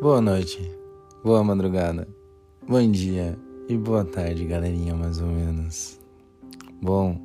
[0.00, 0.58] Boa noite,
[1.22, 2.08] boa madrugada,
[2.66, 6.00] bom dia e boa tarde, galerinha, mais ou menos.
[6.80, 7.20] Bom,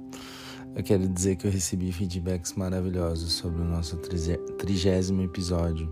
[0.76, 3.96] eu quero dizer que eu recebi feedbacks maravilhosos sobre o nosso
[4.58, 5.90] trigésimo episódio.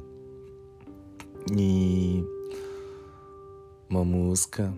[1.57, 2.21] E
[3.89, 4.73] uma música,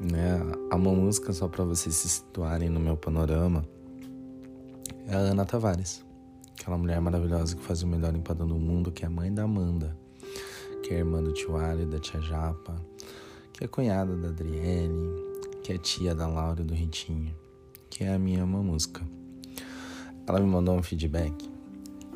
[0.00, 0.40] né?
[0.70, 3.66] A uma música, só para vocês se situarem no meu panorama,
[5.08, 6.04] é a Ana Tavares.
[6.52, 9.42] Aquela mulher maravilhosa que faz o melhor empadão do mundo, que é a mãe da
[9.42, 10.00] Amanda
[10.92, 12.74] é irmã do tio Ali, da tia Japa,
[13.52, 15.32] que é cunhada da Adriele,
[15.62, 17.34] que é tia da Laura e do Ritinho,
[17.90, 19.02] que é a minha mamusca.
[20.26, 21.50] Ela me mandou um feedback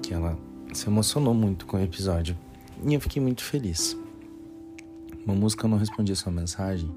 [0.02, 0.38] que ela
[0.72, 2.38] se emocionou muito com o episódio
[2.84, 3.96] e eu fiquei muito feliz.
[5.26, 6.88] Mamusca não respondi a sua mensagem,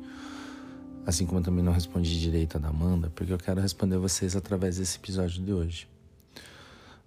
[1.05, 4.35] assim como eu também não respondi direito a da Amanda, porque eu quero responder vocês
[4.35, 5.87] através desse episódio de hoje.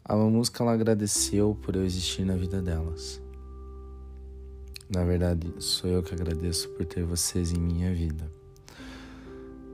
[0.04, 3.21] A Mamusca ela agradeceu por eu existir na vida delas.
[4.92, 8.30] Na verdade, sou eu que agradeço por ter vocês em minha vida.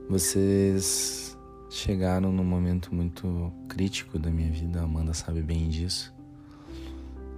[0.09, 1.37] Vocês
[1.69, 6.13] chegaram num momento muito crítico da minha vida, a Amanda sabe bem disso.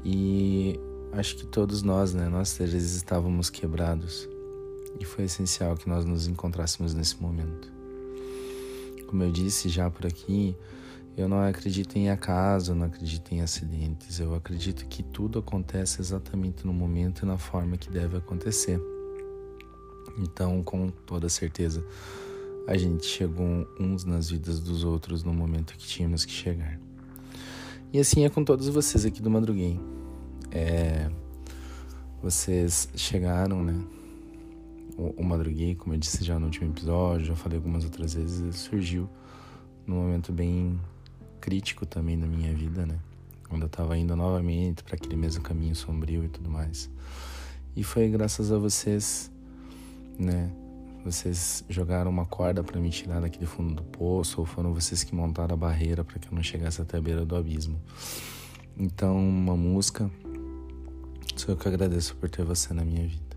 [0.06, 0.80] E
[1.14, 4.30] acho que todos nós, né, nós três estávamos quebrados.
[5.00, 7.68] E foi essencial que nós nos encontrássemos nesse momento.
[9.08, 10.56] Como eu disse já por aqui,
[11.18, 14.20] eu não acredito em acaso, não acredito em acidentes.
[14.20, 18.80] Eu acredito que tudo acontece exatamente no momento e na forma que deve acontecer.
[20.18, 21.84] Então, com toda certeza,
[22.68, 26.80] a gente chegou uns nas vidas dos outros no momento que tínhamos que chegar.
[27.92, 29.80] E assim é com todos vocês aqui do Madruguei.
[30.50, 31.10] É,
[32.22, 33.84] vocês chegaram, né?
[34.98, 39.10] O, o como eu disse já no último episódio, já falei algumas outras vezes, surgiu
[39.86, 40.80] num momento bem
[41.42, 42.98] crítico também na minha vida, né?
[43.50, 46.90] Quando eu tava indo novamente para aquele mesmo caminho sombrio e tudo mais.
[47.76, 49.32] E foi graças a vocês,
[50.18, 50.52] né?
[51.04, 55.16] Vocês jogaram uma corda para me tirar daquele fundo do poço, ou foram vocês que
[55.16, 57.82] montaram a barreira para que eu não chegasse até a beira do abismo.
[58.78, 60.10] Então, uma música,
[61.36, 63.36] sou eu que agradeço por ter você na minha vida,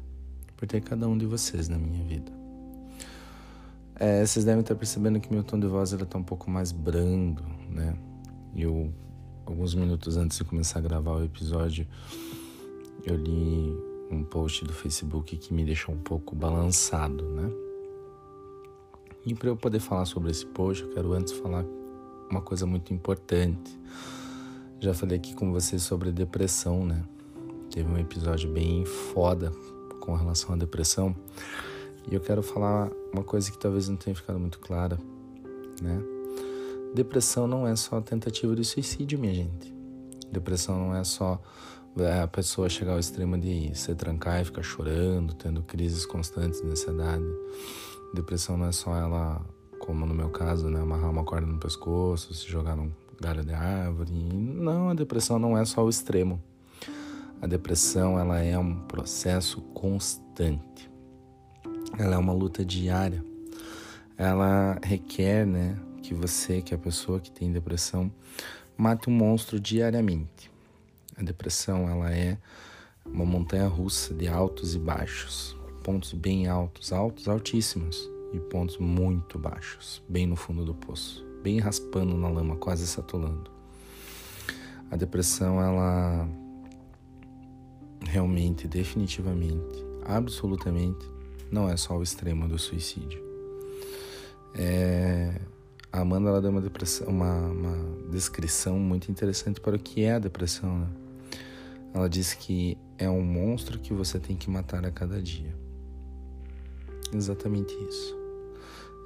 [0.56, 2.43] por ter cada um de vocês na minha vida.
[3.96, 7.44] É, vocês devem estar percebendo que meu tom de voz está um pouco mais brando,
[7.70, 7.96] né?
[8.56, 8.92] Eu,
[9.46, 11.86] alguns minutos antes de começar a gravar o episódio,
[13.04, 13.72] eu li
[14.10, 17.50] um post do Facebook que me deixou um pouco balançado, né?
[19.24, 21.64] E para eu poder falar sobre esse post, eu quero antes falar
[22.30, 23.78] uma coisa muito importante.
[24.80, 27.02] Já falei aqui com vocês sobre depressão, né?
[27.70, 29.52] Teve um episódio bem foda
[30.00, 31.14] com relação à depressão.
[32.10, 34.98] E eu quero falar uma coisa que talvez não tenha ficado muito clara,
[35.80, 36.02] né?
[36.94, 39.74] Depressão não é só tentativa de suicídio, minha gente.
[40.30, 41.40] Depressão não é só
[41.98, 46.60] é, a pessoa chegar ao extremo de se trancar e ficar chorando, tendo crises constantes
[46.60, 47.24] de ansiedade.
[48.14, 49.40] Depressão não é só ela,
[49.80, 53.54] como no meu caso, né, amarrar uma corda no pescoço, se jogar num galho de
[53.54, 54.12] árvore.
[54.12, 56.42] Não, a depressão não é só o extremo.
[57.40, 60.93] A depressão ela é um processo constante.
[61.98, 63.24] Ela é uma luta diária.
[64.16, 68.12] Ela requer, né, que você, que é a pessoa que tem depressão,
[68.76, 70.50] mate um monstro diariamente.
[71.16, 72.36] A depressão, ela é
[73.04, 79.38] uma montanha russa de altos e baixos, pontos bem altos, altos, altíssimos e pontos muito
[79.38, 83.50] baixos, bem no fundo do poço, bem raspando na lama, quase satulando.
[84.90, 86.28] A depressão, ela
[88.06, 91.13] realmente, definitivamente, absolutamente,
[91.50, 93.22] não é só o extremo do suicídio.
[94.54, 95.40] É,
[95.92, 96.62] a Amanda ela deu uma,
[97.06, 100.78] uma, uma descrição muito interessante para o que é a depressão.
[100.78, 100.86] Né?
[101.94, 105.54] Ela disse que é um monstro que você tem que matar a cada dia.
[107.12, 108.16] Exatamente isso.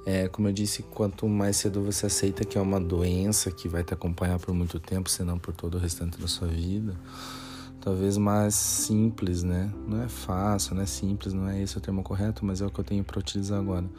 [0.05, 3.83] É, como eu disse, quanto mais cedo você aceita que é uma doença que vai
[3.83, 6.95] te acompanhar por muito tempo, senão por todo o restante da sua vida,
[7.89, 9.73] talvez mais simples, né?
[9.87, 12.69] Não é fácil, não é simples, não é esse o termo correto, mas é o
[12.69, 13.89] que eu tenho para utilizar agora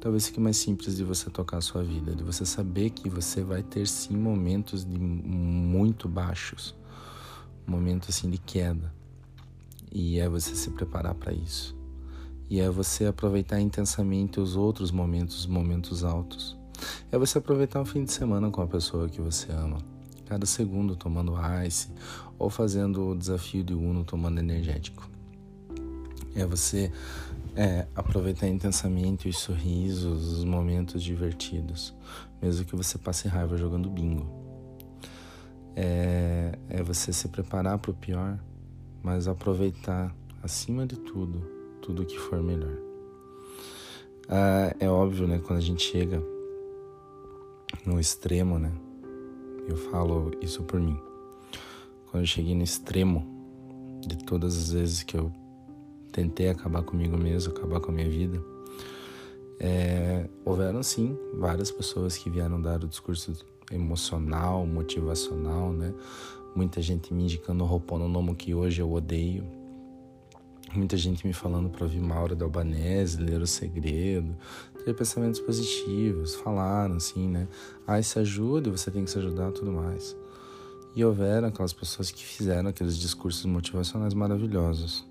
[0.00, 3.42] talvez fique mais simples de você tocar a sua vida, de você saber que você
[3.42, 6.74] vai ter sim momentos de muito baixos,
[7.66, 8.92] momentos assim de queda.
[9.90, 11.76] E é você se preparar para isso.
[12.48, 16.56] E é você aproveitar intensamente os outros momentos, os momentos altos.
[17.10, 19.78] É você aproveitar um fim de semana com a pessoa que você ama.
[20.26, 21.34] Cada segundo tomando
[21.66, 21.88] ice
[22.38, 25.08] ou fazendo o desafio de Uno tomando energético.
[26.34, 26.92] É você
[27.56, 31.94] é, aproveitar intensamente os sorrisos, os momentos divertidos,
[32.40, 34.26] mesmo que você passe raiva jogando bingo.
[35.74, 38.38] É, é você se preparar para o pior,
[39.02, 41.40] mas aproveitar acima de tudo,
[41.82, 42.76] tudo que for melhor.
[44.28, 46.22] Ah, é óbvio, né, quando a gente chega
[47.84, 48.72] no extremo, né?
[49.66, 51.07] Eu falo isso por mim.
[52.10, 53.26] Quando eu cheguei no extremo
[54.06, 55.32] de todas as vezes que eu
[56.10, 58.42] tentei acabar comigo mesmo, acabar com a minha vida,
[59.60, 63.34] é, houveram sim várias pessoas que vieram dar o discurso
[63.70, 65.92] emocional, motivacional, né?
[66.54, 69.44] Muita gente me indicando o nome que hoje eu odeio.
[70.74, 74.36] Muita gente me falando para ouvir Maura da Albanese, ler o segredo,
[74.84, 77.48] ter pensamentos positivos, falaram assim, né?
[77.86, 80.16] Ah, se ajuda, você tem que se ajudar tudo mais.
[80.94, 85.06] E houveram aquelas pessoas que fizeram aqueles discursos motivacionais maravilhosos.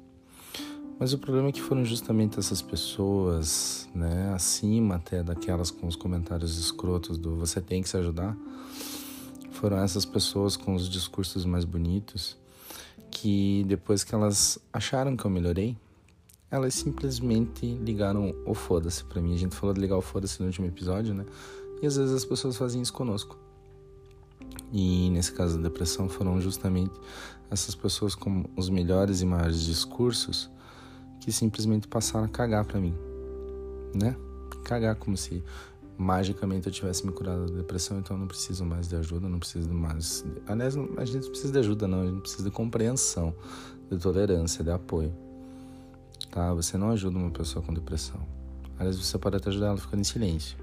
[1.00, 5.96] Mas o problema é que foram justamente essas pessoas, né, acima até daquelas com os
[5.96, 8.36] comentários escrotos do você tem que se ajudar,
[9.52, 12.36] foram essas pessoas com os discursos mais bonitos
[13.10, 15.76] que depois que elas acharam que eu melhorei,
[16.50, 19.34] elas simplesmente ligaram o foda-se para mim.
[19.34, 21.26] A gente falou de ligar o foda-se no último episódio, né?
[21.82, 23.38] E às vezes as pessoas fazem isso conosco.
[24.72, 26.92] E nesse caso da depressão foram justamente
[27.50, 30.50] essas pessoas com os melhores e maiores discursos
[31.22, 32.94] que simplesmente passaram a cagar para mim,
[33.96, 34.16] né?
[34.64, 35.44] Cagar como se
[35.98, 39.40] magicamente eu tivesse me curado da depressão, então eu não preciso mais de ajuda, não
[39.40, 40.24] preciso mais.
[40.46, 43.34] Aliás, a gente não precisa de ajuda, não, a gente precisa de compreensão,
[43.90, 45.14] de tolerância, de apoio.
[46.30, 46.54] Tá?
[46.54, 48.20] Você não ajuda uma pessoa com depressão.
[48.78, 50.58] Aliás, você pode até ajudar ela ficando em silêncio.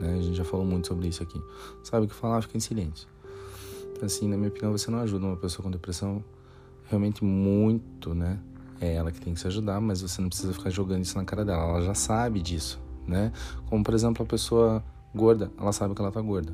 [0.00, 0.14] Né?
[0.18, 1.40] A gente já falou muito sobre isso aqui.
[1.84, 2.42] Sabe o que falar?
[2.42, 3.11] Fica em silêncio.
[4.02, 6.24] Então, assim, na minha opinião, você não ajuda uma pessoa com depressão
[6.88, 8.40] realmente muito, né?
[8.80, 11.24] é ela que tem que se ajudar, mas você não precisa ficar jogando isso na
[11.24, 11.62] cara dela.
[11.62, 13.32] Ela já sabe disso, né?
[13.66, 14.82] Como por exemplo a pessoa
[15.14, 16.52] gorda, ela sabe que ela tá gorda.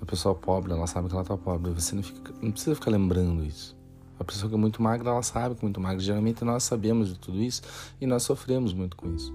[0.00, 1.72] A pessoa pobre, ela sabe que ela tá pobre.
[1.72, 3.76] Você não, fica, não precisa ficar lembrando isso.
[4.20, 5.98] A pessoa que é muito magra, ela sabe que é muito magra.
[5.98, 7.62] Geralmente nós sabemos de tudo isso
[8.00, 9.34] e nós sofremos muito com isso,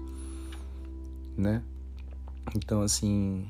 [1.36, 1.62] né?
[2.56, 3.46] Então assim,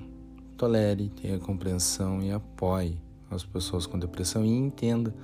[0.59, 2.99] tolere, tenha compreensão e apoie
[3.35, 5.15] as pessoas com depressão e entenda,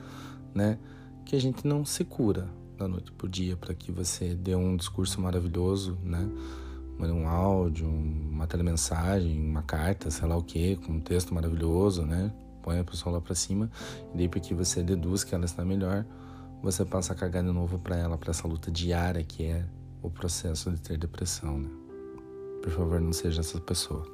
[0.54, 0.78] né,
[1.24, 4.76] que a gente não se cura, da noite pro dia para que você dê um
[4.76, 6.30] discurso maravilhoso, né?
[7.00, 12.32] Um áudio, uma telemensagem, uma carta, sei lá o que, com um texto maravilhoso, né?
[12.62, 13.70] Põe a pessoa lá para cima
[14.12, 16.04] e daí porque você deduz que ela está melhor,
[16.62, 19.64] você passa a cagar de novo para ela, para essa luta diária que é
[20.02, 21.70] o processo de ter depressão, né?
[22.62, 24.04] Por favor, não seja essa pessoa.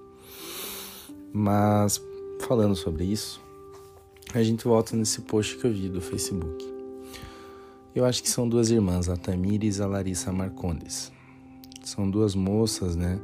[1.33, 2.01] Mas
[2.47, 3.41] falando sobre isso,
[4.33, 6.73] a gente volta nesse post que eu vi do Facebook.
[7.95, 11.13] Eu acho que são duas irmãs, a Tamires e a Larissa Marcondes.
[11.85, 13.21] São duas moças, né,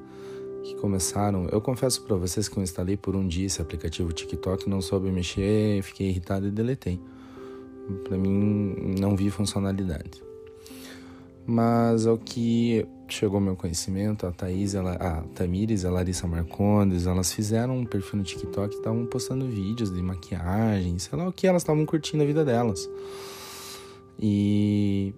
[0.62, 1.49] que começaram.
[1.50, 5.11] Eu confesso para vocês que eu instalei por um dia esse aplicativo TikTok, não soube
[5.11, 7.00] mexer, fiquei irritado e deletei.
[8.05, 10.29] Para mim, não vi funcionalidade.
[11.46, 17.06] Mas ao que chegou ao meu conhecimento, a Thaís, ela, a Tamires a Larissa Marcondes,
[17.06, 21.32] elas fizeram um perfil no TikTok e estavam postando vídeos de maquiagem, sei lá o
[21.32, 22.88] que, elas estavam curtindo a vida delas.
[24.19, 25.14] E.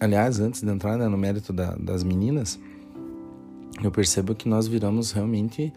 [0.00, 2.58] Aliás, antes de entrar né, no mérito da, das meninas,
[3.82, 5.72] eu percebo que nós viramos realmente.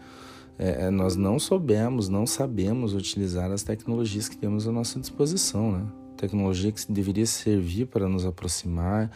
[0.56, 5.72] É, é, nós não soubemos, não sabemos utilizar as tecnologias que temos à nossa disposição,
[5.72, 5.84] né?
[6.16, 9.10] Tecnologia que deveria servir para nos aproximar,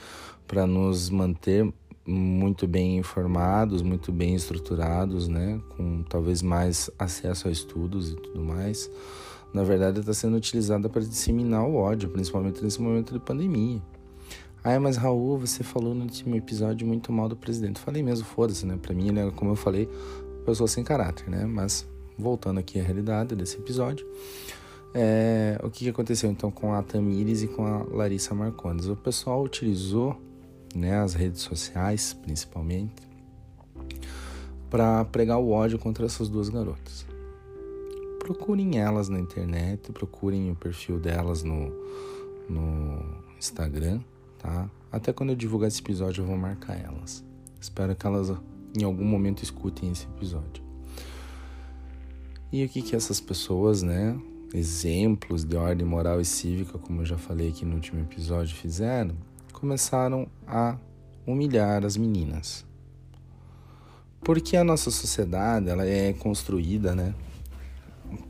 [0.47, 1.73] para nos manter
[2.07, 5.61] muito bem informados, muito bem estruturados, né?
[5.77, 8.91] Com talvez mais acesso a estudos e tudo mais
[9.53, 13.81] na verdade está sendo utilizada para disseminar o ódio, principalmente nesse momento de pandemia.
[14.63, 17.81] Ah, mas Raul, você falou no último episódio muito mal do presidente.
[17.81, 18.79] Falei mesmo, foda-se, né?
[18.81, 19.89] Pra mim, ele é, como eu falei,
[20.45, 21.47] pessoa sem caráter, né?
[21.47, 21.87] Mas
[22.19, 24.07] voltando aqui à realidade desse episódio,
[24.95, 28.87] é, o que, aconteceu então com a Tamires e com a Larissa Marcondes?
[28.87, 30.21] O pessoal utilizou
[30.75, 33.09] né, as redes sociais, principalmente,
[34.71, 37.09] para pregar o ódio contra essas duas garotas
[38.29, 41.73] procurem elas na internet, procurem o perfil delas no,
[42.47, 43.03] no
[43.39, 44.01] Instagram,
[44.39, 44.71] tá?
[44.93, 47.25] Até quando eu divulgar esse episódio eu vou marcar elas.
[47.59, 48.31] Espero que elas
[48.79, 50.63] em algum momento escutem esse episódio.
[52.53, 54.15] E o que que essas pessoas, né,
[54.55, 59.15] exemplos de ordem moral e cívica, como eu já falei aqui no último episódio, fizeram?
[59.53, 60.77] Começaram a
[61.27, 62.65] humilhar as meninas.
[64.21, 67.15] Porque a nossa sociedade, ela é construída, né,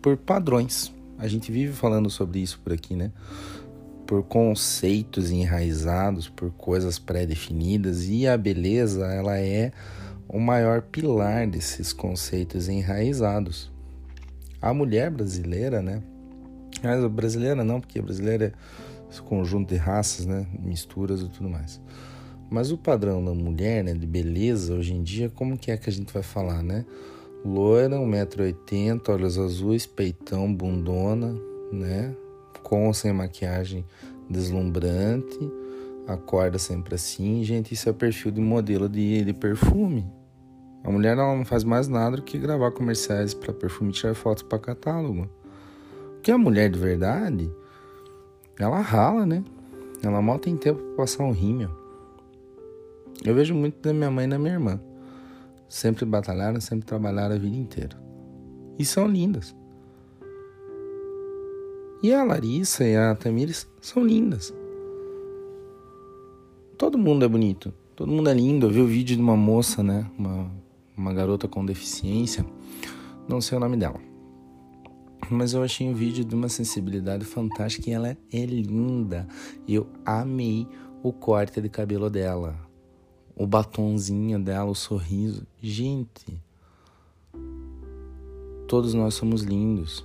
[0.02, 0.92] por padrões.
[1.18, 3.10] A gente vive falando sobre isso por aqui, né?
[4.06, 9.72] Por conceitos enraizados, por coisas pré-definidas e a beleza, ela é
[10.28, 13.70] o maior pilar desses conceitos enraizados.
[14.60, 16.02] A mulher brasileira, né?
[16.82, 18.52] Mas brasileira não, porque brasileira
[19.10, 20.46] esse conjunto de raças, né?
[20.60, 21.80] Misturas e tudo mais.
[22.50, 25.90] Mas o padrão da mulher, né, de beleza, hoje em dia, como que é que
[25.90, 26.84] a gente vai falar, né?
[27.44, 31.34] Loira, 1,80m, olhos azuis, peitão, bundona,
[31.72, 32.14] né?
[32.62, 33.84] Com ou sem maquiagem
[34.28, 35.38] deslumbrante,
[36.06, 37.44] acorda sempre assim.
[37.44, 40.06] Gente, isso é perfil de modelo de, de perfume.
[40.84, 44.42] A mulher não faz mais nada do que gravar comerciais para perfume e tirar fotos
[44.42, 45.28] para catálogo.
[46.14, 47.50] Porque a mulher de verdade,
[48.58, 49.44] ela rala, né?
[50.02, 51.70] Ela mal tem tempo para passar um rímel.
[53.24, 54.80] Eu vejo muito da minha mãe e da minha irmã.
[55.68, 57.96] Sempre batalharam, sempre trabalharam a vida inteira.
[58.78, 59.54] E são lindas.
[62.02, 64.54] E a Larissa e a Tamires são lindas.
[66.76, 67.74] Todo mundo é bonito.
[67.96, 68.66] Todo mundo é lindo.
[68.66, 70.08] Eu vi o vídeo de uma moça, né?
[70.16, 70.48] Uma,
[70.98, 72.44] uma garota com deficiência.
[73.28, 74.00] Não sei o nome dela.
[75.30, 79.28] Mas eu achei um vídeo de uma sensibilidade fantástica e ela é linda.
[79.66, 80.66] Eu amei
[81.02, 82.68] o corte de cabelo dela
[83.38, 85.46] o batonzinho dela, o sorriso.
[85.62, 86.42] Gente,
[88.66, 90.04] todos nós somos lindos.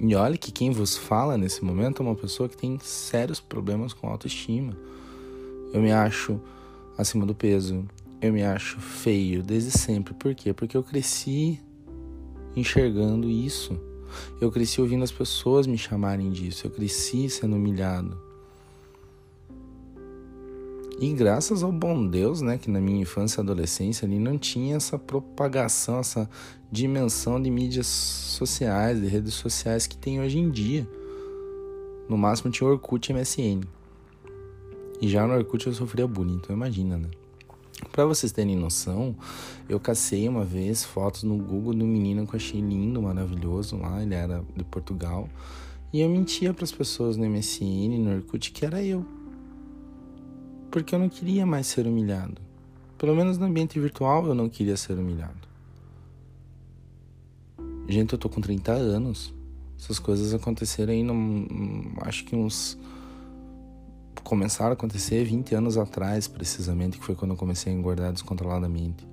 [0.00, 3.92] E olha que quem vos fala nesse momento é uma pessoa que tem sérios problemas
[3.92, 4.76] com autoestima.
[5.72, 6.40] Eu me acho
[6.98, 7.84] acima do peso.
[8.20, 10.14] Eu me acho feio desde sempre.
[10.14, 10.52] Por quê?
[10.52, 11.60] Porque eu cresci
[12.54, 13.78] enxergando isso.
[14.40, 16.66] Eu cresci ouvindo as pessoas me chamarem disso.
[16.66, 18.18] Eu cresci sendo humilhado.
[20.98, 24.76] E graças ao bom Deus, né, que na minha infância e adolescência ali não tinha
[24.76, 26.28] essa propagação, essa
[26.72, 30.88] dimensão de mídias sociais, de redes sociais que tem hoje em dia.
[32.08, 33.60] No máximo tinha Orkut e MSN.
[34.98, 37.10] E já no Orkut eu sofria bullying, então imagina, né?
[37.92, 39.14] Para vocês terem noção,
[39.68, 44.02] eu cacei uma vez fotos no Google do menino que eu achei lindo, maravilhoso lá,
[44.02, 45.28] ele era de Portugal.
[45.92, 49.04] E eu mentia para as pessoas no MSN, no Orkut, que era eu
[50.76, 52.36] porque eu não queria mais ser humilhado.
[52.98, 55.48] Pelo menos no ambiente virtual eu não queria ser humilhado.
[57.88, 59.34] Gente, eu tô com 30 anos.
[59.78, 61.02] Essas coisas aconteceram aí,
[62.02, 62.78] acho que uns.
[64.26, 69.06] Começaram a acontecer 20 anos atrás, precisamente, que foi quando eu comecei a engordar descontroladamente.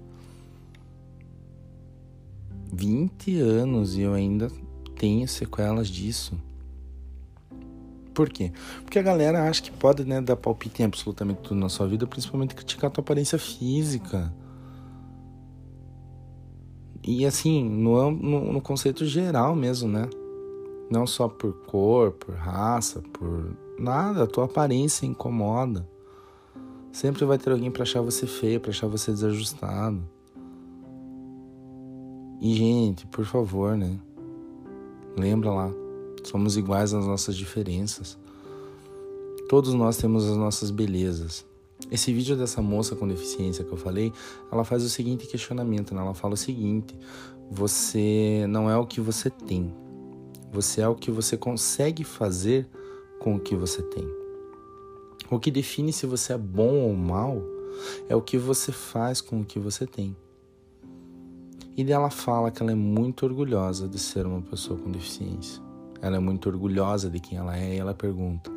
[2.74, 4.50] 20 anos e eu ainda
[4.96, 6.36] tenho sequelas disso.
[8.12, 8.52] Por quê?
[8.82, 12.08] Porque a galera acha que pode né, dar palpite em absolutamente tudo na sua vida,
[12.08, 14.34] principalmente criticar a tua aparência física.
[17.04, 20.10] E assim, no, no, no conceito geral mesmo, né?
[20.90, 25.88] Não só por cor, por raça, por nada, a tua aparência incomoda.
[26.92, 30.02] Sempre vai ter alguém para achar você feio, para achar você desajustado.
[32.42, 34.00] E gente, por favor, né?
[35.18, 35.72] Lembra lá,
[36.24, 38.18] Somos iguais nas nossas diferenças.
[39.50, 41.46] Todos nós temos as nossas belezas.
[41.92, 44.12] Esse vídeo dessa moça com deficiência que eu falei,
[44.52, 46.02] ela faz o seguinte questionamento, né?
[46.02, 46.98] ela fala o seguinte:
[47.52, 49.74] você não é o que você tem,
[50.52, 52.68] você é o que você consegue fazer
[53.24, 54.06] com o que você tem.
[55.32, 57.42] O que define se você é bom ou mal
[58.10, 60.14] é o que você faz com o que você tem.
[61.78, 65.64] E dela fala que ela é muito orgulhosa de ser uma pessoa com deficiência.
[66.02, 68.52] Ela é muito orgulhosa de quem ela é e ela pergunta.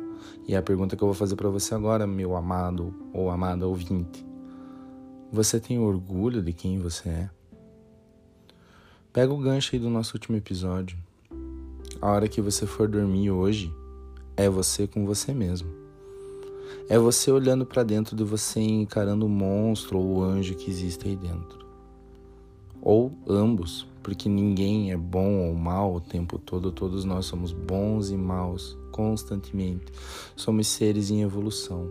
[0.45, 3.65] E é a pergunta que eu vou fazer para você agora, meu amado ou amada
[3.65, 4.25] ouvinte.
[5.31, 7.29] Você tem orgulho de quem você é?
[9.13, 10.97] Pega o gancho aí do nosso último episódio.
[12.01, 13.73] A hora que você for dormir hoje
[14.37, 15.67] é você com você mesmo.
[16.87, 20.69] É você olhando para dentro de você e encarando o monstro ou o anjo que
[20.69, 21.65] existe aí dentro.
[22.81, 28.11] Ou ambos, porque ninguém é bom ou mal o tempo todo, todos nós somos bons
[28.11, 29.91] e maus constantemente.
[30.35, 31.89] Somos seres em evolução.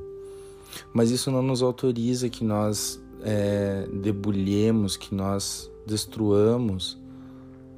[0.94, 6.98] Mas isso não nos autoriza que nós é, debulhemos, que nós destruamos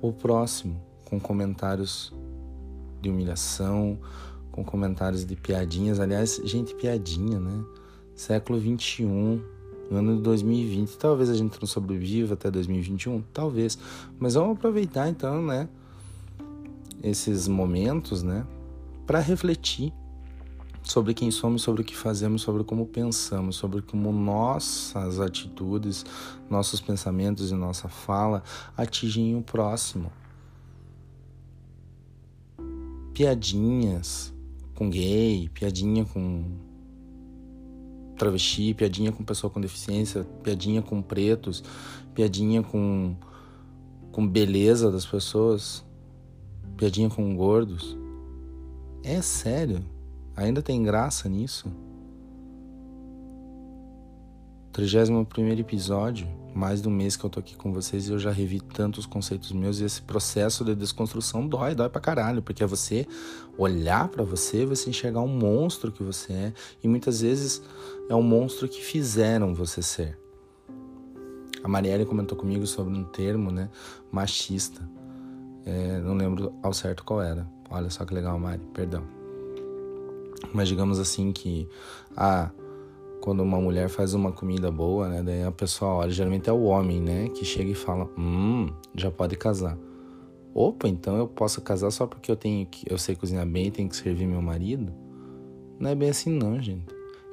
[0.00, 2.12] o próximo com comentários
[3.00, 3.98] de humilhação,
[4.58, 6.00] com comentários de piadinhas.
[6.00, 7.64] Aliás, gente, piadinha, né?
[8.14, 9.40] Século 21,
[9.90, 10.98] no ano de 2020.
[10.98, 13.78] Talvez a gente não sobreviva até 2021, talvez.
[14.18, 15.68] Mas vamos aproveitar então, né?
[17.02, 18.44] Esses momentos, né?
[19.06, 19.92] Para refletir
[20.82, 26.04] sobre quem somos, sobre o que fazemos, sobre como pensamos, sobre como nossas atitudes,
[26.50, 28.42] nossos pensamentos e nossa fala
[28.76, 30.10] atingem o próximo.
[33.14, 34.32] Piadinhas
[34.78, 36.44] com gay, piadinha com
[38.16, 41.64] travesti, piadinha com pessoa com deficiência, piadinha com pretos,
[42.14, 43.16] piadinha com,
[44.12, 45.84] com beleza das pessoas,
[46.76, 47.98] piadinha com gordos.
[49.02, 49.84] É sério.
[50.36, 51.68] Ainda tem graça nisso?
[54.72, 55.26] 31
[55.58, 59.06] episódio, mais um mês que eu tô aqui com vocês e eu já revi tantos
[59.06, 63.06] conceitos meus e esse processo de desconstrução dói, dói pra caralho, porque é você
[63.56, 66.52] olhar para você, você enxergar um monstro que você é
[66.82, 67.62] e muitas vezes
[68.08, 70.18] é um monstro que fizeram você ser.
[71.62, 73.68] A Marielle comentou comigo sobre um termo, né,
[74.10, 74.88] machista.
[75.66, 77.46] É, não lembro ao certo qual era.
[77.70, 79.04] Olha só que legal, Mari, perdão.
[80.54, 81.68] Mas digamos assim que
[82.16, 82.50] ah,
[83.28, 85.22] quando uma mulher faz uma comida boa, né?
[85.22, 87.28] Daí a pessoa olha, geralmente é o homem, né?
[87.28, 89.76] Que chega e fala, hum, já pode casar.
[90.54, 93.70] Opa, então eu posso casar só porque eu tenho que, eu sei cozinhar bem e
[93.70, 94.90] tenho que servir meu marido?
[95.78, 96.86] Não é bem assim não, gente.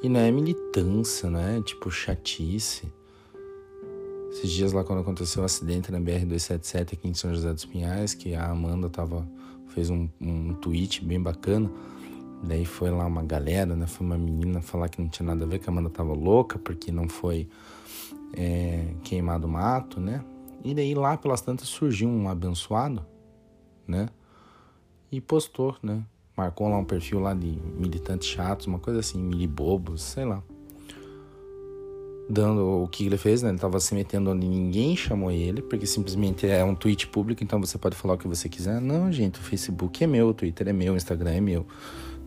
[0.04, 2.92] E não é militância, não é tipo chatice.
[4.32, 8.14] Esses dias lá quando aconteceu o acidente na BR-277 aqui em São José dos Pinhais,
[8.14, 9.26] que a Amanda tava,
[9.68, 11.72] fez um, um tweet bem bacana
[12.48, 13.88] Daí foi lá uma galera, né?
[13.88, 16.60] Foi uma menina falar que não tinha nada a ver, que a Amanda tava louca
[16.60, 17.50] porque não foi
[18.34, 20.24] é, queimado mato, né?
[20.64, 23.06] E daí lá pelas tantas surgiu um abençoado,
[23.88, 24.10] né?
[25.12, 26.04] E postou, né?
[26.36, 30.44] Marcou lá um perfil lá de militantes chatos, uma coisa assim, milibobos, sei lá.
[32.28, 33.50] Dando o que ele fez, né?
[33.50, 37.60] Ele tava se metendo onde ninguém chamou ele, porque simplesmente é um tweet público, então
[37.60, 38.82] você pode falar o que você quiser.
[38.82, 41.66] Não, gente, o Facebook é meu, o Twitter é meu, o Instagram é meu.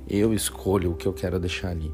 [0.08, 1.92] Eu escolho o que eu quero deixar ali.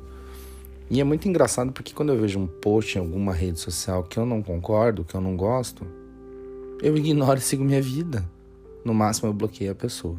[0.88, 4.18] E é muito engraçado porque quando eu vejo um post em alguma rede social que
[4.18, 5.84] eu não concordo, que eu não gosto,
[6.80, 8.24] eu ignoro e sigo minha vida.
[8.84, 10.16] No máximo eu bloqueio a pessoa.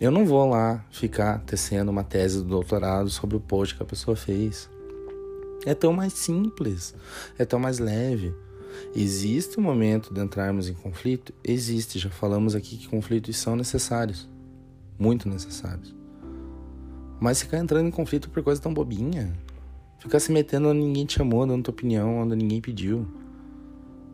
[0.00, 3.86] Eu não vou lá ficar tecendo uma tese do doutorado sobre o post que a
[3.86, 4.70] pessoa fez.
[5.66, 6.94] É tão mais simples,
[7.36, 8.32] é tão mais leve.
[8.94, 11.34] Existe um momento de entrarmos em conflito?
[11.42, 14.28] Existe, já falamos aqui que conflitos são necessários,
[14.98, 15.97] muito necessários.
[17.20, 19.32] Mas ficar entrando em conflito por coisa tão bobinha.
[19.98, 23.06] Ficar se metendo onde ninguém te chamou, dando tua opinião, onde ninguém pediu.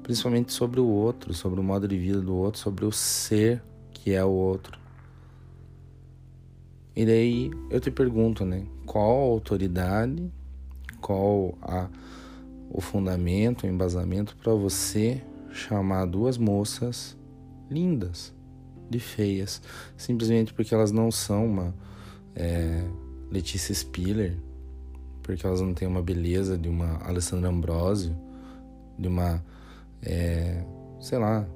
[0.03, 4.13] Principalmente sobre o outro, sobre o modo de vida do outro, sobre o ser que
[4.13, 4.79] é o outro.
[6.97, 8.65] E daí eu te pergunto, né?
[8.87, 10.31] Qual a autoridade,
[11.01, 11.89] qual a,
[12.71, 17.17] o fundamento, o embasamento para você chamar duas moças
[17.71, 18.33] lindas
[18.89, 19.61] de feias,
[19.97, 21.75] simplesmente porque elas não são uma
[22.35, 22.83] é,
[23.31, 24.37] Letícia Spiller,
[25.23, 28.17] porque elas não têm uma beleza de uma Alessandra Ambrosio,
[28.99, 29.45] de uma,
[30.03, 30.65] é,
[31.01, 31.47] sei lá,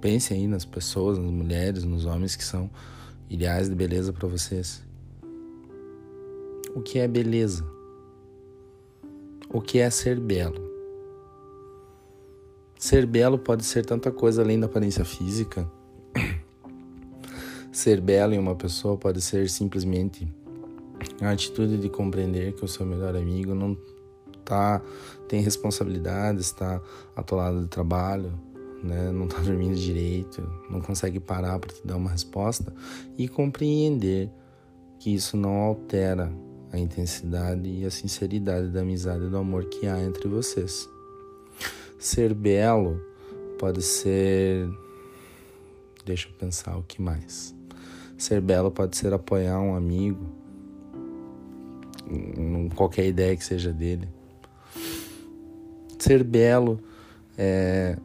[0.00, 2.70] pense aí nas pessoas, nas mulheres, nos homens que são
[3.28, 4.82] ideais de beleza para vocês.
[6.74, 7.64] O que é beleza?
[9.48, 10.66] O que é ser belo?
[12.78, 15.70] Ser belo pode ser tanta coisa além da aparência física
[17.76, 20.26] Ser belo em uma pessoa pode ser simplesmente
[21.20, 23.76] a atitude de compreender que o seu melhor amigo não
[24.46, 24.80] tá
[25.28, 26.80] tem responsabilidades, está
[27.14, 28.32] atolado de trabalho,
[28.82, 29.12] né?
[29.12, 32.72] não está dormindo direito, não consegue parar para te dar uma resposta
[33.18, 34.30] e compreender
[34.98, 36.32] que isso não altera
[36.72, 40.88] a intensidade e a sinceridade da amizade e do amor que há entre vocês.
[41.98, 42.98] Ser belo
[43.58, 44.66] pode ser.
[46.06, 47.55] Deixa eu pensar o que mais.
[48.16, 50.26] Ser belo pode ser apoiar um amigo
[52.08, 54.08] em qualquer ideia que seja dele.
[55.98, 56.80] Ser belo
[57.36, 57.96] é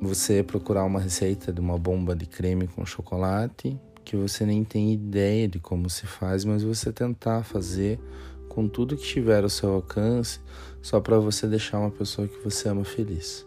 [0.00, 4.92] você procurar uma receita de uma bomba de creme com chocolate que você nem tem
[4.92, 8.00] ideia de como se faz, mas você tentar fazer
[8.48, 10.40] com tudo que estiver ao seu alcance,
[10.82, 13.46] só para você deixar uma pessoa que você ama feliz.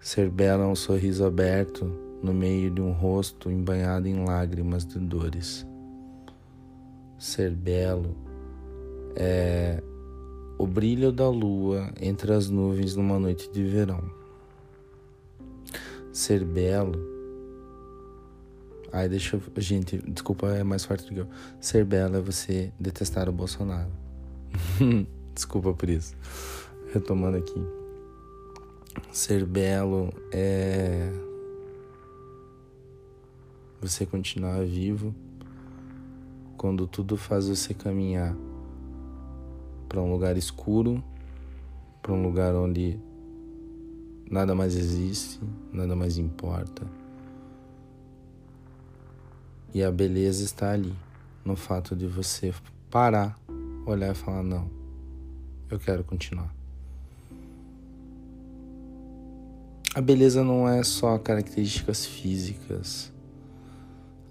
[0.00, 4.98] Ser belo é um sorriso aberto no meio de um rosto embanhado em lágrimas de
[4.98, 5.66] dores.
[7.18, 8.16] Ser belo
[9.16, 9.82] é
[10.58, 14.02] o brilho da lua entre as nuvens numa noite de verão.
[16.12, 16.94] Ser belo.
[18.92, 19.42] Ai, deixa eu.
[19.60, 21.28] Gente, desculpa, é mais forte do que eu.
[21.60, 23.90] Ser belo é você detestar o Bolsonaro.
[25.34, 26.14] desculpa por isso.
[26.92, 27.60] Retomando aqui.
[29.10, 31.10] Ser belo é
[33.82, 35.12] você continuar vivo
[36.56, 38.36] quando tudo faz você caminhar
[39.88, 41.02] para um lugar escuro,
[42.00, 42.96] para um lugar onde
[44.30, 45.40] nada mais existe,
[45.72, 46.86] nada mais importa.
[49.74, 50.94] E a beleza está ali,
[51.44, 52.54] no fato de você
[52.88, 53.36] parar,
[53.84, 54.70] olhar e falar: não,
[55.68, 56.54] eu quero continuar.
[59.92, 63.11] A beleza não é só características físicas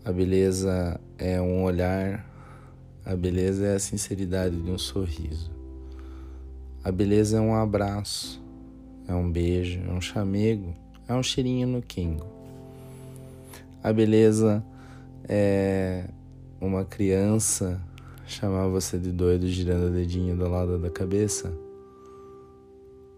[0.04, 2.26] A beleza é um olhar,
[3.06, 5.52] a beleza é a sinceridade de um sorriso.
[6.84, 8.42] A beleza é um abraço,
[9.08, 10.74] é um beijo, é um chamego,
[11.08, 12.26] é um cheirinho no quingo.
[13.84, 14.66] A beleza
[15.30, 16.06] é
[16.60, 17.80] uma criança
[18.26, 21.54] chamar você de doido girando o dedinho do lado da cabeça.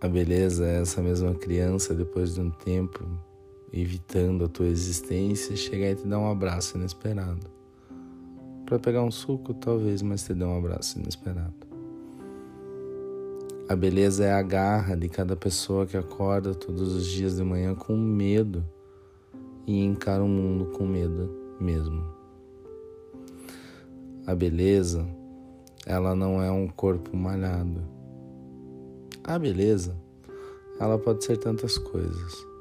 [0.02, 3.08] A beleza é essa mesma criança depois de um tempo
[3.74, 7.52] evitando a tua existência chegar e te dar um abraço inesperado.
[8.66, 11.54] Para pegar um suco, talvez, mas te dê um abraço inesperado.
[13.68, 17.74] A beleza é a garra de cada pessoa que acorda todos os dias de manhã
[17.74, 18.64] com medo
[19.66, 22.04] e encara o mundo com medo mesmo.
[24.28, 25.08] A beleza,
[25.86, 27.82] ela não é um corpo malhado.
[29.24, 29.98] A beleza,
[30.80, 32.53] ela pode ser tantas coisas.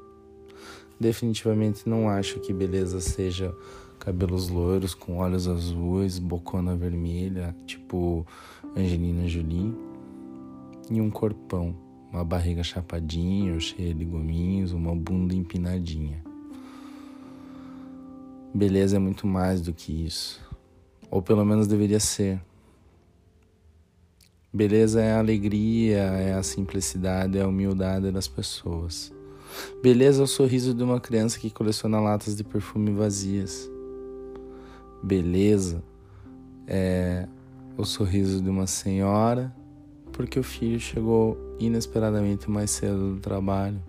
[1.03, 3.53] Definitivamente não acho que beleza seja
[3.99, 8.25] cabelos loiros com olhos azuis, bocona vermelha, tipo
[8.75, 9.75] Angelina Jolie,
[10.89, 11.75] e um corpão,
[12.09, 16.23] uma barriga chapadinha, cheia de gominhos, uma bunda empinadinha.
[18.53, 20.41] Beleza é muito mais do que isso
[21.13, 22.41] ou pelo menos deveria ser.
[24.51, 29.12] Beleza é a alegria, é a simplicidade, é a humildade das pessoas.
[29.81, 33.69] Beleza é o sorriso de uma criança que coleciona latas de perfume vazias.
[35.01, 35.83] Beleza
[36.67, 37.27] é
[37.77, 39.53] o sorriso de uma senhora
[40.13, 43.81] porque o filho chegou inesperadamente mais cedo do trabalho.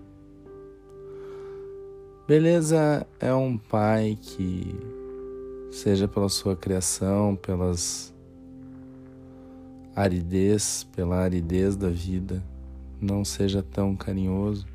[2.26, 4.74] Beleza é um pai que
[5.70, 8.14] seja pela sua criação, pelas
[9.94, 12.42] aridez, pela aridez da vida,
[13.00, 14.66] não seja tão carinhoso,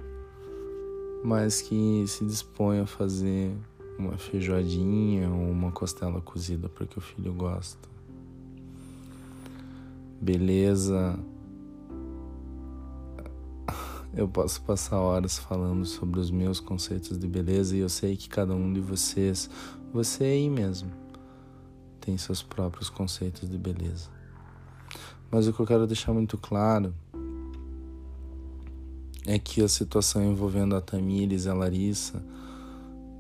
[1.23, 3.51] mas que se disponha a fazer
[3.97, 7.89] uma feijoadinha ou uma costela cozida porque o filho gosta.
[10.21, 11.19] Beleza.
[14.13, 18.27] Eu posso passar horas falando sobre os meus conceitos de beleza e eu sei que
[18.27, 19.49] cada um de vocês
[19.93, 20.91] você aí mesmo
[21.99, 24.09] tem seus próprios conceitos de beleza.
[25.29, 26.93] Mas o que eu quero deixar muito claro
[29.25, 32.23] é que a situação envolvendo a Tamires e a Larissa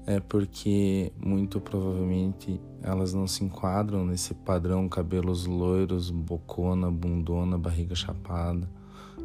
[0.05, 7.93] é porque muito provavelmente elas não se enquadram nesse padrão cabelos loiros, bocona, bundona, barriga
[7.93, 8.67] chapada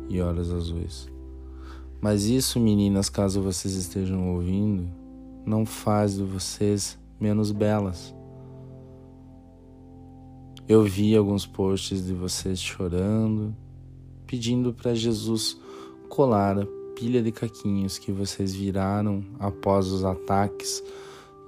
[0.08, 1.08] e olhos azuis.
[2.02, 4.86] Mas isso, meninas, caso vocês estejam ouvindo,
[5.46, 8.14] não faz de vocês menos belas.
[10.68, 13.56] Eu vi alguns posts de vocês chorando,
[14.26, 15.58] pedindo para Jesus
[16.14, 20.80] colar a pilha de caquinhos que vocês viraram após os ataques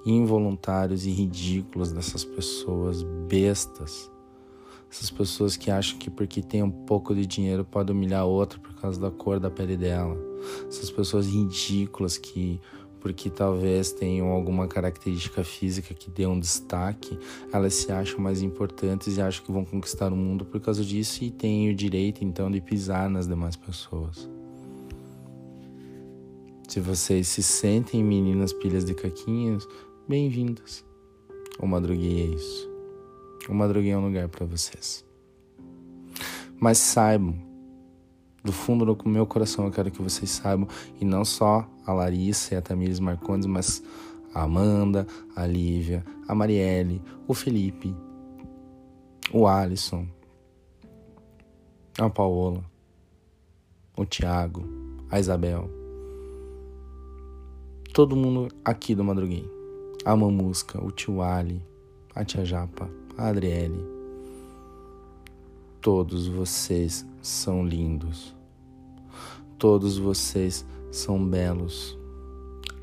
[0.04, 4.10] involuntários e ridículos dessas pessoas bestas.
[4.90, 8.74] Essas pessoas que acham que porque tem um pouco de dinheiro pode humilhar outra por
[8.74, 10.16] causa da cor da pele dela.
[10.66, 12.60] Essas pessoas ridículas que
[12.98, 17.16] porque talvez tenham alguma característica física que dê um destaque,
[17.52, 21.22] elas se acham mais importantes e acham que vão conquistar o mundo por causa disso
[21.22, 24.35] e têm o direito então de pisar nas demais pessoas.
[26.76, 29.66] Se vocês se sentem meninas pilhas de caquinhos,
[30.06, 30.84] bem-vindas.
[31.58, 32.70] O Madruguei é isso.
[33.48, 35.02] O Madruguei é um lugar para vocês.
[36.60, 37.34] Mas saibam
[38.44, 40.68] do fundo do meu coração eu quero que vocês saibam,
[41.00, 43.82] e não só a Larissa e a Tamires Marcondes, mas
[44.34, 47.96] a Amanda, a Lívia, a Marielle, o Felipe,
[49.32, 50.06] o Alisson,
[51.98, 52.62] a Paola,
[53.96, 54.62] o Tiago,
[55.10, 55.75] a Isabel.
[57.96, 59.50] Todo mundo aqui do Madruguei.
[60.04, 61.62] A Mamusca, o tio Ali,
[62.14, 63.82] a tia Japa, a Adriele.
[65.80, 68.36] Todos vocês são lindos.
[69.58, 71.98] Todos vocês são belos.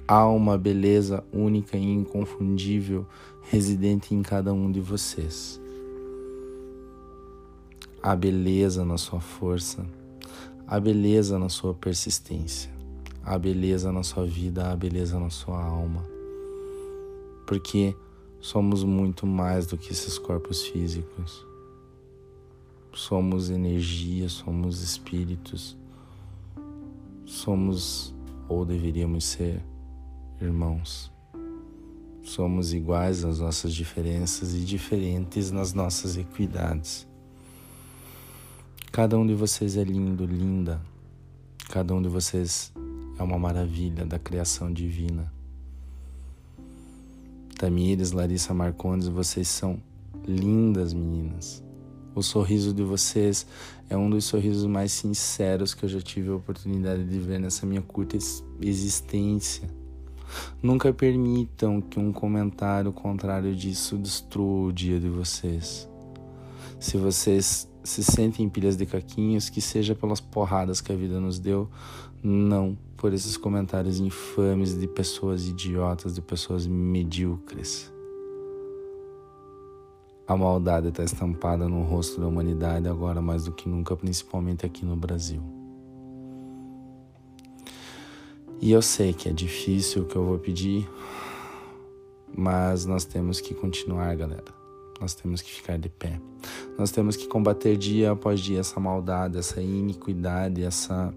[0.07, 3.05] Há uma beleza única e inconfundível
[3.43, 5.61] residente em cada um de vocês.
[8.01, 9.85] Há beleza na sua força,
[10.65, 12.73] há beleza na sua persistência,
[13.23, 16.03] há beleza na sua vida, há beleza na sua alma.
[17.47, 17.95] Porque
[18.39, 21.45] somos muito mais do que esses corpos físicos.
[22.93, 25.77] Somos energia, somos espíritos
[27.25, 28.13] Somos,
[28.49, 29.63] ou deveríamos ser,
[30.41, 31.11] irmãos.
[32.21, 37.07] Somos iguais nas nossas diferenças e diferentes nas nossas equidades.
[38.91, 40.81] Cada um de vocês é lindo, linda.
[41.69, 42.73] Cada um de vocês
[43.17, 45.31] é uma maravilha da criação divina.
[47.57, 49.81] Tamires, Larissa Marcondes, vocês são
[50.27, 51.63] lindas meninas.
[52.15, 53.45] O sorriso de vocês
[53.89, 57.65] é um dos sorrisos mais sinceros que eu já tive a oportunidade de ver nessa
[57.65, 58.17] minha curta
[58.61, 59.67] existência.
[60.61, 65.89] Nunca permitam que um comentário contrário disso destrua o dia de vocês.
[66.79, 71.39] Se vocês se sentem pilhas de caquinhos, que seja pelas porradas que a vida nos
[71.39, 71.69] deu,
[72.23, 77.91] não por esses comentários infames de pessoas idiotas, de pessoas medíocres.
[80.25, 84.85] A maldade está estampada no rosto da humanidade agora mais do que nunca, principalmente aqui
[84.85, 85.43] no Brasil.
[88.61, 90.89] E eu sei que é difícil o que eu vou pedir,
[92.33, 94.45] mas nós temos que continuar, galera.
[95.01, 96.21] Nós temos que ficar de pé.
[96.79, 101.13] Nós temos que combater dia após dia essa maldade, essa iniquidade, essa,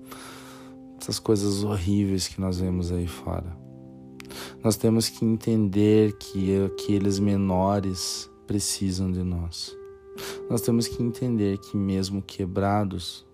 [1.01, 3.57] essas coisas horríveis que nós vemos aí fora.
[4.63, 9.77] Nós temos que entender que aqueles menores precisam de nós.
[10.49, 13.27] Nós temos que entender que, mesmo quebrados,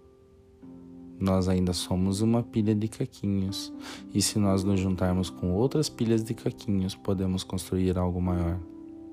[1.18, 3.72] nós ainda somos uma pilha de caquinhos,
[4.12, 8.58] e se nós nos juntarmos com outras pilhas de caquinhos, podemos construir algo maior.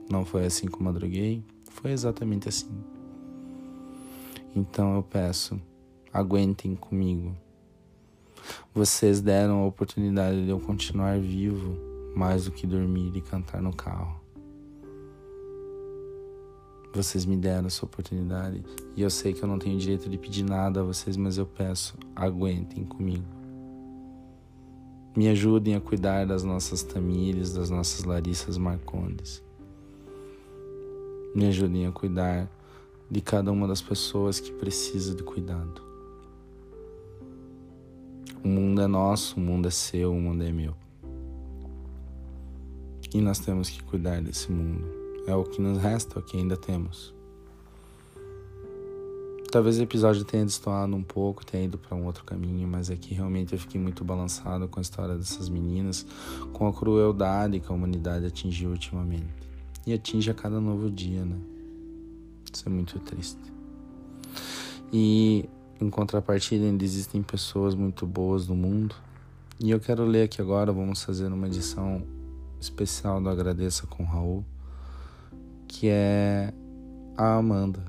[0.09, 1.43] Não foi assim que madruguei?
[1.69, 2.71] Foi exatamente assim.
[4.55, 5.61] Então eu peço,
[6.11, 7.35] aguentem comigo.
[8.73, 11.75] Vocês deram a oportunidade de eu continuar vivo
[12.15, 14.19] mais do que dormir e cantar no carro.
[16.93, 18.63] Vocês me deram essa oportunidade
[18.95, 21.45] e eu sei que eu não tenho direito de pedir nada a vocês, mas eu
[21.45, 23.25] peço, aguentem comigo.
[25.15, 29.43] Me ajudem a cuidar das nossas Tamires, das nossas Larissas Marcondes.
[31.35, 32.49] Me ajudem a cuidar
[33.09, 35.88] de cada uma das pessoas que precisa de cuidado.
[38.43, 40.73] O mundo é nosso, o mundo é seu, o mundo é meu.
[43.13, 44.85] E nós temos que cuidar desse mundo.
[45.27, 47.13] É o que nos resta, é o que ainda temos.
[49.51, 53.15] Talvez o episódio tenha destoado um pouco, tenha ido para um outro caminho, mas aqui
[53.15, 56.05] é realmente eu fiquei muito balançado com a história dessas meninas,
[56.53, 59.49] com a crueldade que a humanidade atingiu ultimamente.
[59.87, 61.35] E atinge a cada novo dia, né?
[62.53, 63.41] Isso é muito triste.
[64.93, 65.49] E
[65.79, 68.95] em contrapartida, ainda existem pessoas muito boas no mundo.
[69.59, 72.03] E eu quero ler aqui agora, vamos fazer uma edição
[72.59, 74.45] especial do Agradeça com Raul
[75.69, 76.51] que é
[77.15, 77.79] a Amanda,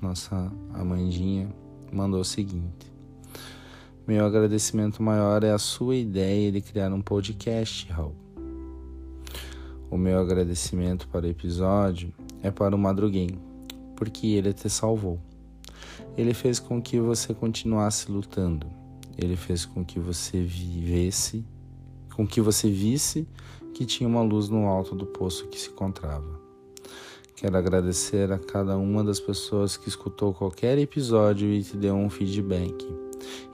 [0.00, 1.48] nossa Amandinha,
[1.90, 2.92] mandou o seguinte:
[4.06, 8.14] Meu agradecimento maior é a sua ideia de criar um podcast, Raul.
[9.90, 13.40] O meu agradecimento para o episódio é para o Madruguem,
[13.96, 15.18] porque ele te salvou.
[16.16, 18.66] Ele fez com que você continuasse lutando.
[19.16, 21.44] Ele fez com que você vivesse,
[22.14, 23.26] com que você visse
[23.74, 26.40] que tinha uma luz no alto do poço que se encontrava.
[27.34, 32.08] Quero agradecer a cada uma das pessoas que escutou qualquer episódio e te deu um
[32.08, 32.86] feedback.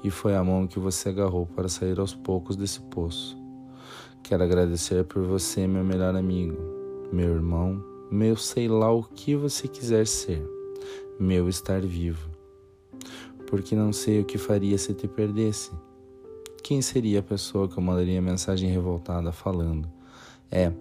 [0.03, 3.37] E foi a mão que você agarrou para sair aos poucos desse poço.
[4.23, 6.59] Quero agradecer por você, meu melhor amigo,
[7.11, 10.47] meu irmão, meu sei lá o que você quiser ser,
[11.18, 12.38] meu estar vivo.
[13.48, 15.72] Porque não sei o que faria se te perdesse.
[16.62, 19.88] Quem seria a pessoa que eu mandaria mensagem revoltada falando?
[20.50, 20.72] É,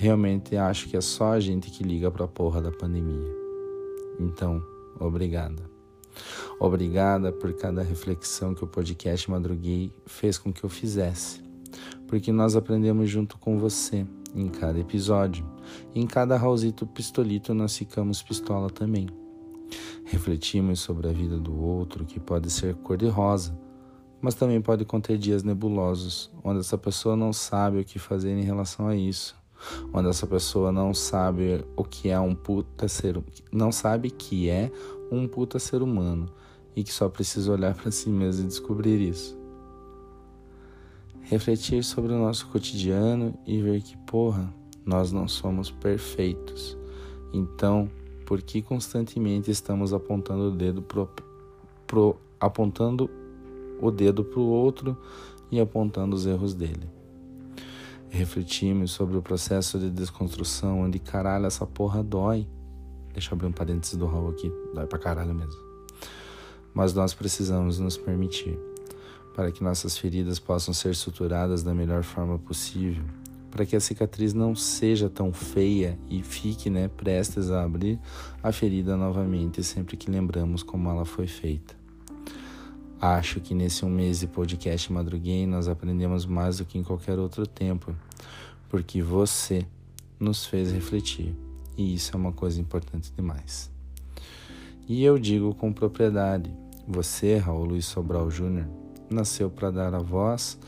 [0.00, 3.34] Realmente acho que é só a gente que liga pra porra da pandemia.
[4.20, 4.62] Então,
[5.00, 5.60] obrigada.
[6.60, 11.42] Obrigada por cada reflexão que o podcast Madruguei fez com que eu fizesse.
[12.06, 15.44] Porque nós aprendemos junto com você em cada episódio.
[15.92, 19.08] Em cada Raulzito Pistolito nós ficamos pistola também.
[20.04, 23.58] Refletimos sobre a vida do outro, que pode ser cor-de-rosa,
[24.20, 28.42] mas também pode conter dias nebulosos, onde essa pessoa não sabe o que fazer em
[28.42, 29.38] relação a isso
[29.92, 34.70] onde essa pessoa não sabe o que é um puta ser, não sabe que é
[35.10, 36.28] um puta ser humano
[36.76, 39.36] e que só precisa olhar para si mesmo e descobrir isso.
[41.22, 44.52] Refletir sobre o nosso cotidiano e ver que, porra,
[44.84, 46.78] nós não somos perfeitos.
[47.34, 47.90] Então,
[48.28, 51.08] por que constantemente estamos apontando o dedo pro,
[51.86, 53.08] pro apontando
[53.80, 54.94] o dedo pro outro
[55.50, 56.98] e apontando os erros dele?
[58.10, 62.46] refletimos sobre o processo de desconstrução, onde caralho essa porra dói.
[63.12, 65.60] Deixa eu abrir um parênteses do Raul aqui, dói pra caralho mesmo.
[66.72, 68.58] Mas nós precisamos nos permitir
[69.34, 73.04] para que nossas feridas possam ser suturadas da melhor forma possível,
[73.50, 77.98] para que a cicatriz não seja tão feia e fique, né, prestes a abrir
[78.42, 81.74] a ferida novamente sempre que lembramos como ela foi feita.
[83.00, 87.18] Acho que nesse um mês de podcast Madruguei nós aprendemos mais do que em qualquer
[87.18, 87.94] outro tempo,
[88.68, 89.64] porque você
[90.18, 91.32] nos fez refletir,
[91.76, 93.70] e isso é uma coisa importante demais.
[94.88, 96.52] E eu digo com propriedade:
[96.86, 98.66] você, Raul Luiz Sobral Júnior,
[99.08, 100.58] nasceu para dar a voz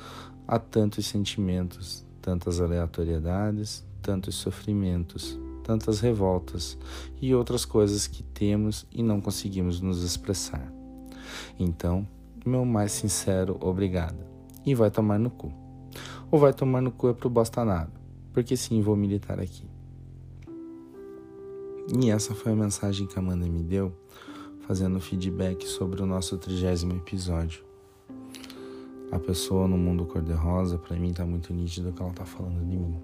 [0.46, 6.76] a tantos sentimentos, tantas aleatoriedades, tantos sofrimentos, tantas revoltas
[7.20, 10.72] e outras coisas que temos e não conseguimos nos expressar.
[11.58, 12.06] Então,
[12.44, 14.18] meu mais sincero obrigado.
[14.64, 15.52] E vai tomar no cu.
[16.30, 17.92] Ou vai tomar no cu é pro bostanado,
[18.32, 19.68] porque sim, vou militar aqui.
[21.98, 23.92] E essa foi a mensagem que a Amanda me deu,
[24.66, 27.69] fazendo feedback sobre o nosso trigésimo episódio.
[29.10, 32.76] A pessoa no mundo cor-de-rosa, para mim, tá muito nítido que ela tá falando de
[32.76, 32.96] mim.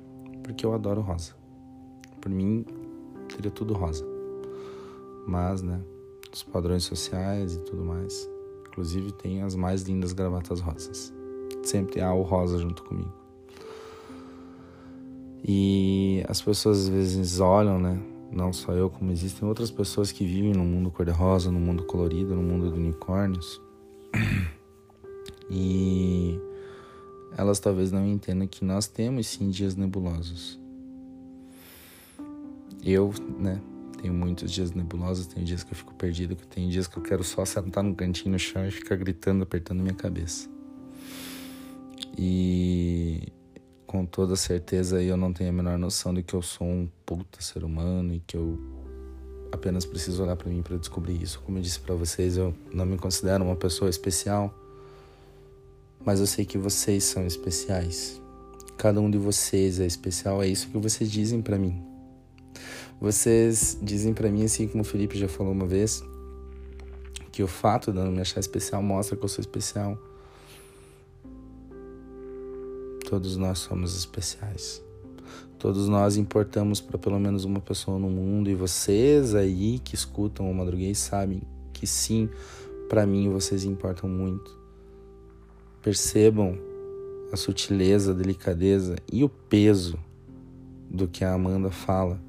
[0.42, 1.34] Porque eu adoro rosa.
[2.20, 2.64] Por mim,
[3.28, 4.04] seria tudo rosa.
[5.26, 5.80] Mas, né,
[6.32, 8.30] os padrões sociais e tudo mais.
[8.68, 11.12] Inclusive, tem as mais lindas gravatas rosas.
[11.64, 13.12] Sempre há o rosa junto comigo.
[15.42, 18.00] E as pessoas às vezes olham, né?
[18.30, 22.34] Não só eu, como existem outras pessoas que vivem no mundo cor-de-rosa, no mundo colorido,
[22.34, 23.60] no mundo de unicórnios.
[25.50, 26.38] E
[27.36, 30.58] elas talvez não entendam que nós temos sim dias nebulosos.
[32.82, 33.60] Eu, né,
[34.00, 37.24] tenho muitos dias nebulosos, tenho dias que eu fico perdido, tenho dias que eu quero
[37.24, 40.48] só sentar num cantinho no chão e ficar gritando, apertando minha cabeça.
[42.16, 43.32] E
[43.86, 47.40] com toda certeza eu não tenho a menor noção de que eu sou um puta
[47.40, 48.58] ser humano e que eu
[49.52, 51.40] apenas preciso olhar para mim para descobrir isso.
[51.40, 54.54] Como eu disse para vocês, eu não me considero uma pessoa especial,
[56.06, 58.22] mas eu sei que vocês são especiais.
[58.78, 61.82] Cada um de vocês é especial, é isso que vocês dizem para mim.
[63.00, 66.04] Vocês dizem para mim assim como o Felipe já falou uma vez,
[67.32, 69.98] que o fato de eu não me achar especial mostra que eu sou especial.
[73.10, 74.80] Todos nós somos especiais.
[75.58, 80.48] Todos nós importamos para pelo menos uma pessoa no mundo e vocês aí que escutam
[80.48, 81.42] o Madruguês sabem
[81.72, 82.28] que sim,
[82.88, 84.65] para mim vocês importam muito.
[85.86, 86.58] Percebam
[87.30, 89.96] a sutileza, a delicadeza e o peso
[90.90, 92.20] do que a Amanda fala.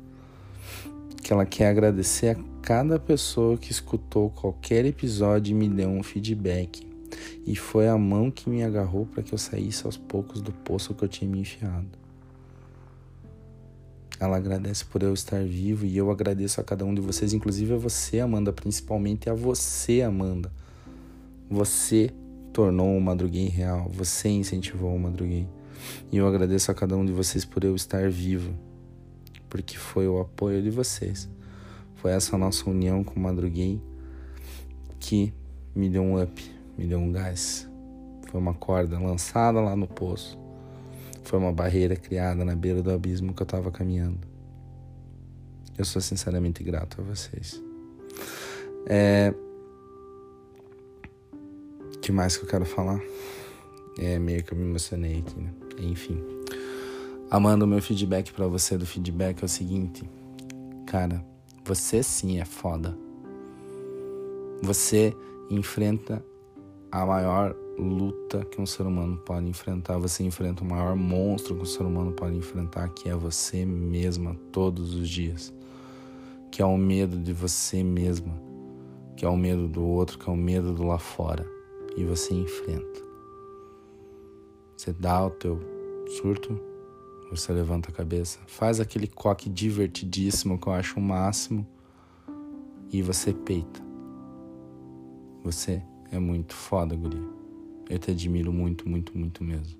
[1.23, 6.03] Que ela quer agradecer a cada pessoa que escutou qualquer episódio e me deu um
[6.03, 6.85] feedback
[7.47, 10.93] e foi a mão que me agarrou para que eu saísse aos poucos do poço
[10.93, 11.97] que eu tinha me enfiado.
[14.19, 17.73] Ela agradece por eu estar vivo e eu agradeço a cada um de vocês, inclusive
[17.73, 20.51] a você, Amanda, principalmente a você, Amanda.
[21.49, 22.13] Você
[22.57, 25.47] tornou o Madruguei real, você incentivou o Madruguei.
[26.11, 28.51] E eu agradeço a cada um de vocês por eu estar vivo,
[29.47, 31.29] porque foi o apoio de vocês.
[31.97, 33.79] Foi essa nossa união com o Madruguei
[34.99, 35.31] que
[35.75, 37.69] me deu um up, me deu um gás.
[38.31, 40.35] Foi uma corda lançada lá no poço.
[41.25, 44.27] Foi uma barreira criada na beira do abismo que eu estava caminhando.
[45.77, 47.61] Eu sou sinceramente grato a vocês.
[48.87, 49.31] É...
[52.07, 53.01] Que mais que eu quero falar?
[53.99, 55.53] É meio que eu me emocionei aqui, né?
[55.77, 56.23] Enfim.
[57.29, 60.09] Amando o meu feedback para você do feedback é o seguinte.
[60.85, 61.21] Cara,
[61.65, 62.97] você sim é foda.
[64.63, 65.13] Você
[65.49, 66.23] enfrenta
[66.89, 69.97] a maior luta que um ser humano pode enfrentar.
[69.97, 74.33] Você enfrenta o maior monstro que um ser humano pode enfrentar, que é você mesma
[74.53, 75.53] todos os dias.
[76.53, 78.33] Que é o medo de você mesma,
[79.17, 81.56] que é o medo do outro, que é o medo do lá fora.
[81.97, 83.01] E você enfrenta.
[84.77, 85.59] Você dá o teu
[86.07, 86.57] surto,
[87.29, 91.67] você levanta a cabeça, faz aquele coque divertidíssimo que eu acho o máximo
[92.91, 93.81] e você peita.
[95.43, 95.81] Você
[96.11, 97.27] é muito foda, guria.
[97.89, 99.77] Eu te admiro muito, muito, muito mesmo.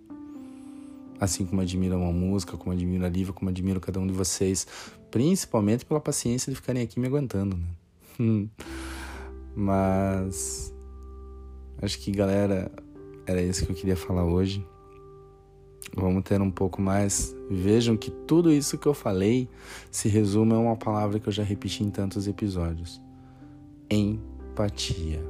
[1.19, 4.67] Assim como admiro uma música, como admiro a Lívia, como admiro cada um de vocês.
[5.09, 8.47] Principalmente pela paciência de ficarem aqui me aguentando, né?
[9.55, 10.73] Mas.
[11.81, 12.71] Acho que, galera,
[13.25, 14.65] era isso que eu queria falar hoje.
[15.95, 17.35] Vamos ter um pouco mais.
[17.49, 19.47] Vejam que tudo isso que eu falei
[19.91, 23.01] se resume a uma palavra que eu já repeti em tantos episódios:
[23.89, 25.23] empatia.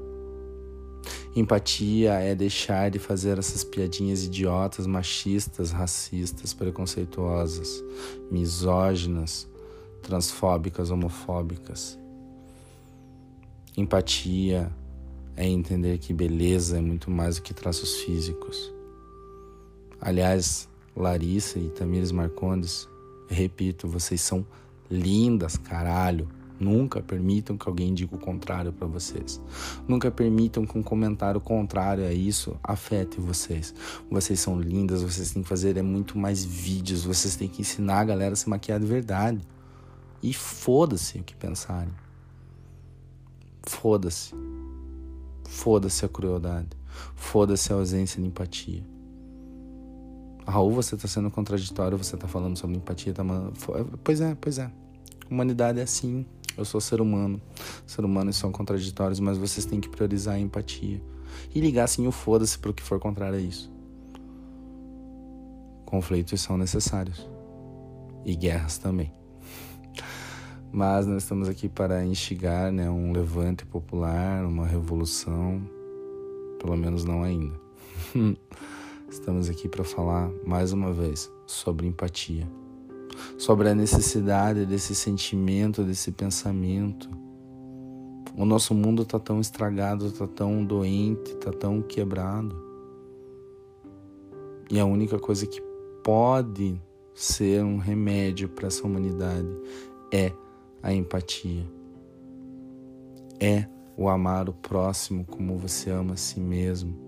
[1.36, 7.84] Empatia é deixar de fazer essas piadinhas idiotas, machistas, racistas, preconceituosas,
[8.32, 9.48] misóginas,
[10.02, 12.00] transfóbicas, homofóbicas.
[13.78, 14.72] Empatia
[15.38, 18.74] é entender que beleza é muito mais do que traços físicos.
[20.02, 22.90] Aliás, Larissa e Tamires Marcondes,
[23.30, 24.46] repito, vocês são
[24.90, 26.28] lindas, caralho,
[26.60, 29.40] Nunca permitam que alguém diga o contrário para vocês.
[29.88, 33.74] Nunca permitam que um comentário contrário a isso afete vocês.
[34.10, 38.00] Vocês são lindas, vocês têm que fazer é muito mais vídeos, vocês têm que ensinar
[38.00, 39.40] a galera a se maquiar de verdade.
[40.22, 41.94] E foda-se o que pensarem.
[43.64, 44.47] Foda-se.
[45.48, 46.68] Foda-se a crueldade.
[47.16, 48.84] Foda-se a ausência de empatia.
[50.45, 53.24] Raul, você está sendo contraditório, você está falando sobre empatia, tá
[54.04, 54.70] Pois é, pois é.
[55.30, 56.26] Humanidade é assim.
[56.58, 57.41] Eu sou ser humano.
[57.86, 61.02] Ser humanos são contraditórios, mas vocês têm que priorizar a empatia.
[61.54, 63.72] E ligar assim o foda-se para o que for contrário a isso.
[65.86, 67.30] Conflitos são necessários.
[68.26, 69.14] E guerras também.
[70.72, 75.61] Mas nós estamos aqui para instigar né, um levante popular, uma revolução.
[76.59, 77.53] Pelo menos não ainda.
[79.09, 82.47] estamos aqui para falar mais uma vez sobre empatia
[83.38, 87.09] sobre a necessidade desse sentimento, desse pensamento.
[88.36, 92.55] O nosso mundo está tão estragado, está tão doente, está tão quebrado.
[94.70, 95.61] E a única coisa que
[96.03, 96.80] pode
[97.13, 99.47] ser um remédio para essa humanidade
[100.11, 100.32] é
[100.88, 101.66] a empatia.
[103.40, 107.08] É o amar o próximo como você ama a si mesmo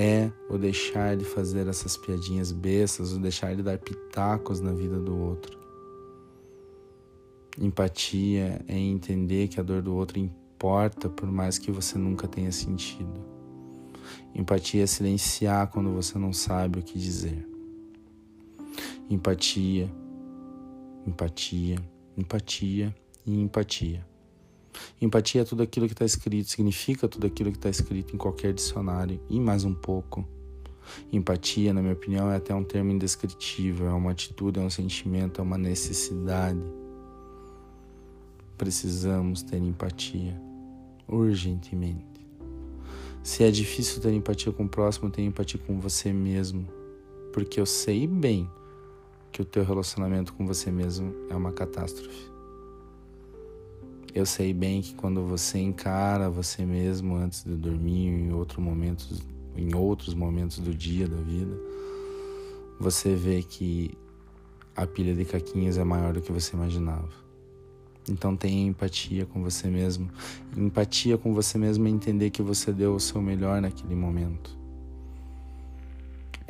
[0.00, 4.96] é o deixar de fazer essas piadinhas bestas, o deixar de dar pitacos na vida
[4.96, 5.58] do outro.
[7.60, 12.52] Empatia é entender que a dor do outro importa por mais que você nunca tenha
[12.52, 13.20] sentido.
[14.32, 17.44] Empatia é silenciar quando você não sabe o que dizer.
[19.10, 19.92] Empatia,
[21.04, 21.76] empatia,
[22.18, 22.92] empatia
[23.24, 24.04] e empatia.
[25.00, 28.52] Empatia é tudo aquilo que está escrito, significa tudo aquilo que está escrito em qualquer
[28.52, 30.26] dicionário e mais um pouco.
[31.12, 35.40] Empatia, na minha opinião, é até um termo indescritível, é uma atitude, é um sentimento,
[35.40, 36.60] é uma necessidade.
[38.56, 40.40] Precisamos ter empatia,
[41.06, 42.26] urgentemente.
[43.22, 46.66] Se é difícil ter empatia com o próximo, tenha empatia com você mesmo,
[47.32, 48.50] porque eu sei bem
[49.32, 52.28] que o teu relacionamento com você mesmo é uma catástrofe.
[54.14, 58.30] Eu sei bem que quando você encara você mesmo antes de dormir, em
[59.56, 61.56] em outros momentos do dia da vida,
[62.80, 63.90] você vê que
[64.74, 67.08] a pilha de caquinhas é maior do que você imaginava.
[68.08, 70.08] Então tenha empatia com você mesmo.
[70.56, 74.57] Empatia com você mesmo é entender que você deu o seu melhor naquele momento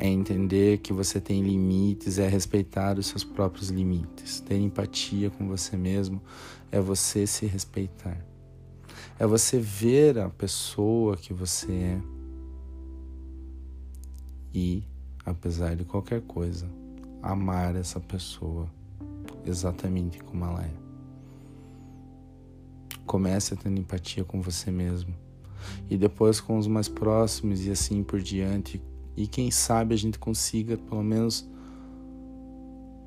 [0.01, 4.39] é entender que você tem limites, é respeitar os seus próprios limites.
[4.39, 6.21] Ter empatia com você mesmo
[6.71, 8.25] é você se respeitar.
[9.19, 12.01] É você ver a pessoa que você é
[14.53, 14.81] e,
[15.25, 16.65] apesar de qualquer coisa,
[17.21, 18.71] amar essa pessoa
[19.45, 20.73] exatamente como ela é.
[23.05, 25.13] Comece ter empatia com você mesmo
[25.89, 28.81] e depois com os mais próximos e assim por diante,
[29.19, 31.45] e quem sabe a gente consiga pelo menos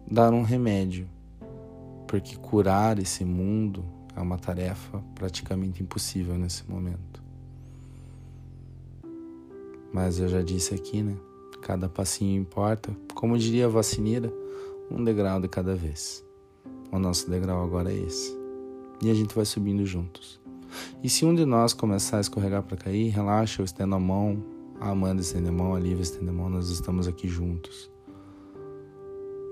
[0.06, 1.08] dar um remédio,
[2.06, 3.82] porque curar esse mundo
[4.14, 7.22] é uma tarefa praticamente impossível nesse momento.
[9.90, 11.16] Mas eu já disse aqui, né?
[11.62, 12.94] Cada passinho importa.
[13.14, 14.30] Como diria a vacineira,
[14.90, 16.22] um degrau de cada vez.
[16.90, 18.36] O nosso degrau agora é esse.
[19.02, 20.38] E a gente vai subindo juntos.
[21.02, 24.42] E se um de nós começar a escorregar para cair, relaxa, eu estendo a mão,
[24.82, 26.04] a Amanda estende a Lívia
[26.50, 27.88] nós estamos aqui juntos.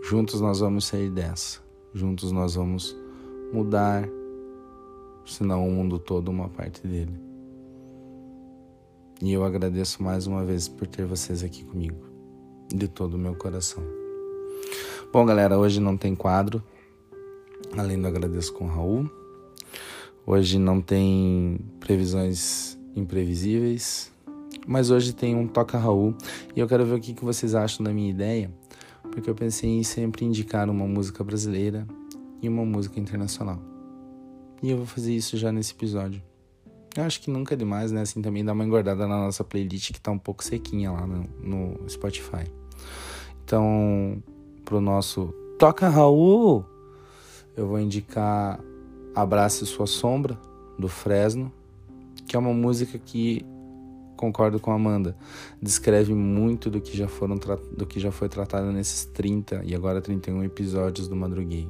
[0.03, 1.61] Juntos nós vamos sair dessa.
[1.95, 2.97] Juntos nós vamos
[3.53, 4.09] mudar,
[5.25, 7.15] senão o mundo todo, uma parte dele.
[9.23, 12.05] E eu agradeço mais uma vez por ter vocês aqui comigo,
[12.69, 13.85] de todo o meu coração.
[15.13, 16.61] Bom, galera, hoje não tem quadro,
[17.79, 19.09] além do agradeço com o Raul.
[20.27, 24.11] Hoje não tem previsões imprevisíveis,
[24.67, 26.15] mas hoje tem um Toca Raul
[26.55, 28.51] e eu quero ver o que, que vocês acham da minha ideia,
[29.11, 31.87] porque eu pensei em sempre indicar uma música brasileira
[32.43, 33.59] e uma música internacional.
[34.63, 36.23] E eu vou fazer isso já nesse episódio.
[36.97, 38.03] Eu acho que nunca é demais, né?
[38.03, 41.25] Assim também dá uma engordada na nossa playlist que tá um pouco sequinha lá no,
[41.41, 42.45] no Spotify.
[43.45, 44.23] Então,
[44.65, 46.65] pro nosso Toca Raul,
[47.57, 48.61] eu vou indicar
[49.15, 50.39] Abrace Sua Sombra,
[50.79, 51.53] do Fresno,
[52.27, 53.45] que é uma música que
[54.21, 55.17] concordo com a Amanda.
[55.63, 57.39] Descreve muito do que já foram
[57.75, 61.67] do que já foi tratado nesses 30 e agora 31 episódios do Madruguei.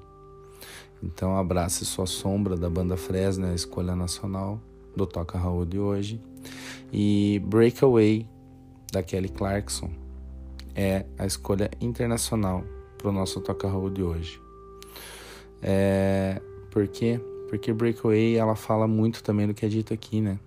[1.00, 4.60] Então abrace sua sombra da banda Fresno, a escolha nacional
[4.96, 6.20] do Toca Raul de hoje.
[6.92, 8.28] E Breakaway
[8.92, 9.88] da Kelly Clarkson
[10.74, 12.64] é a escolha internacional
[12.98, 14.42] para o nosso Toca Raul de hoje.
[15.62, 16.42] É,
[16.72, 17.20] Por quê?
[17.48, 20.38] Porque Breakaway ela fala muito também do que é dito aqui, né?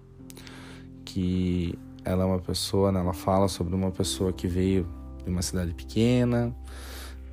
[1.06, 3.00] Que ela é uma pessoa, né?
[3.00, 4.88] ela fala sobre uma pessoa que veio
[5.24, 6.56] de uma cidade pequena,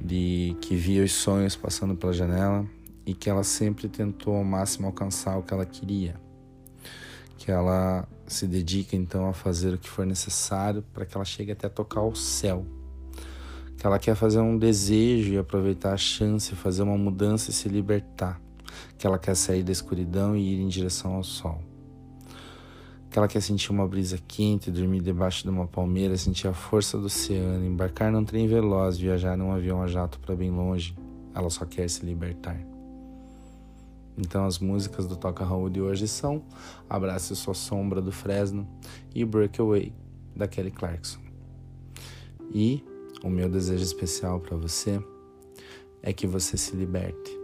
[0.00, 2.64] de que via os sonhos passando pela janela
[3.04, 6.14] e que ela sempre tentou ao máximo alcançar o que ela queria.
[7.36, 11.52] Que ela se dedica então a fazer o que for necessário para que ela chegue
[11.52, 12.64] até tocar o céu.
[13.76, 17.68] Que ela quer fazer um desejo e aproveitar a chance, fazer uma mudança e se
[17.68, 18.40] libertar.
[18.96, 21.69] Que ela quer sair da escuridão e ir em direção ao sol
[23.10, 26.96] que ela quer sentir uma brisa quente, dormir debaixo de uma palmeira, sentir a força
[26.96, 30.96] do oceano, embarcar num trem veloz, viajar num avião a jato para bem longe.
[31.34, 32.60] Ela só quer se libertar.
[34.16, 36.42] Então as músicas do Toca Raul de hoje são
[36.88, 38.68] Abrace Sua Sombra do Fresno
[39.12, 39.92] e Breakaway
[40.36, 41.20] da Kelly Clarkson.
[42.52, 42.84] E
[43.24, 45.02] o meu desejo especial para você
[46.00, 47.38] é que você se liberte.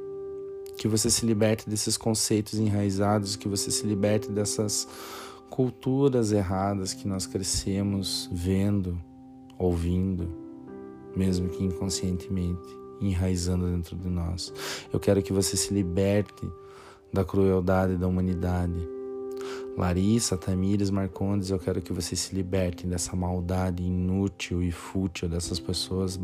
[0.78, 4.86] Que você se liberte desses conceitos enraizados, que você se liberte dessas
[5.50, 9.00] culturas erradas que nós crescemos vendo,
[9.58, 10.28] ouvindo,
[11.16, 12.68] mesmo que inconscientemente,
[13.00, 14.52] enraizando dentro de nós.
[14.92, 16.46] Eu quero que você se liberte
[17.12, 18.96] da crueldade da humanidade.
[19.76, 25.60] Larissa, Tamires, Marcondes, eu quero que você se liberte dessa maldade inútil e fútil dessas
[25.60, 26.16] pessoas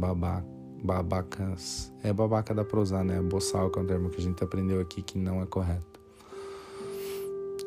[0.83, 1.93] babacas.
[2.03, 3.21] É babaca dá pra usar, né?
[3.21, 5.92] Boçal, que é um termo que a gente aprendeu aqui que não é correto.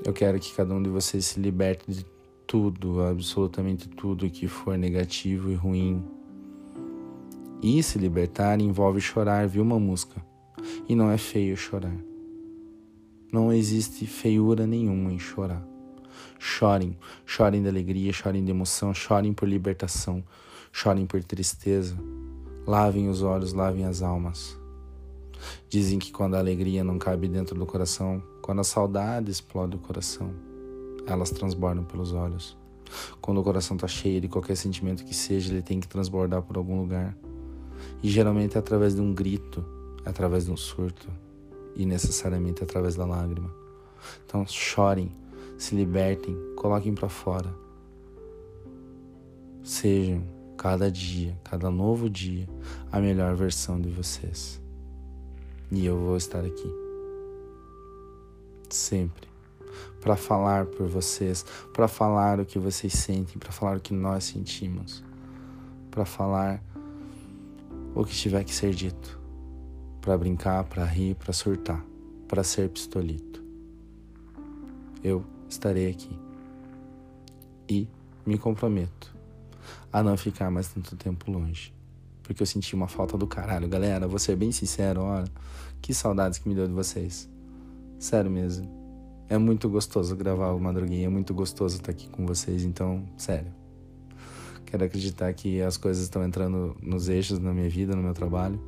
[0.04, 2.06] Eu quero que cada um de vocês se liberte de
[2.46, 6.04] tudo, absolutamente tudo que for negativo e ruim.
[7.62, 10.24] E se libertar envolve chorar, viu, uma música?
[10.88, 11.96] E não é feio chorar.
[13.32, 15.66] Não existe feiura nenhuma em chorar.
[16.38, 20.24] Chorem, chorem de alegria, chorem de emoção, chorem por libertação,
[20.72, 21.98] chorem por tristeza.
[22.68, 24.58] Lavem os olhos, lavem as almas.
[25.70, 29.80] Dizem que quando a alegria não cabe dentro do coração, quando a saudade explode o
[29.80, 30.32] coração,
[31.08, 32.56] elas transbordam pelos olhos.
[33.20, 36.56] Quando o coração está cheio de qualquer sentimento que seja, ele tem que transbordar por
[36.56, 37.18] algum lugar.
[38.04, 39.66] E geralmente é através de um grito,
[40.06, 41.08] é através de um surto
[41.76, 43.52] e necessariamente é através da lágrima.
[44.28, 45.12] Então chorem,
[45.58, 47.52] se libertem, coloquem para fora.
[49.64, 50.22] Sejam
[50.56, 52.48] cada dia, cada novo dia,
[52.91, 54.62] a melhor versão de vocês.
[55.72, 56.85] E eu vou estar aqui
[58.74, 59.36] sempre
[60.01, 61.43] para falar por vocês,
[61.74, 65.03] para falar o que vocês sentem, para falar o que nós sentimos,
[65.89, 66.63] para falar
[67.95, 69.20] o que tiver que ser dito,
[70.01, 71.84] para brincar, para rir, para surtar,
[72.28, 73.43] para ser pistolito.
[75.03, 76.20] Eu estarei aqui
[77.68, 77.88] e
[78.26, 79.16] me comprometo
[79.91, 81.74] a não ficar mais tanto tempo longe.
[82.22, 83.68] Porque eu senti uma falta do caralho.
[83.68, 85.32] Galera, vou ser bem sincero, olha.
[85.82, 87.30] Que saudades que me deu de vocês.
[88.06, 88.70] Sério mesmo.
[89.28, 93.51] É muito gostoso gravar o Madruguinha, é muito gostoso estar aqui com vocês, então, sério.
[94.64, 98.62] Quero acreditar que as coisas estão entrando nos eixos na minha vida, no meu trabalho.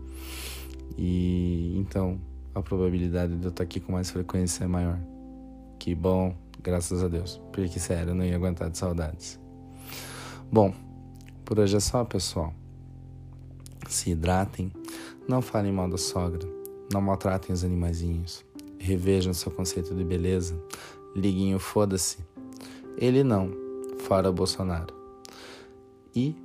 [0.97, 2.19] E então,
[2.55, 4.99] a probabilidade de eu estar aqui com mais frequência é maior.
[5.77, 7.39] Que bom, graças a Deus.
[7.53, 9.39] Porque, sério, eu não ia aguentar de saudades.
[10.51, 10.73] Bom,
[11.45, 12.55] por hoje é só, pessoal.
[13.88, 14.71] Se hidratem,
[15.29, 16.49] não falem mal da sogra,
[16.91, 18.46] não maltratem os animaizinhos
[18.80, 20.55] revejam seu conceito de beleza.
[21.15, 22.17] Liguinho, foda-se.
[22.97, 23.51] Ele não,
[23.99, 24.93] fora Bolsonaro.
[26.15, 26.36] E,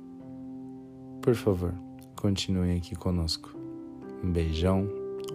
[1.21, 1.73] por favor,
[2.15, 3.49] continuem aqui conosco.
[4.23, 4.87] Um beijão,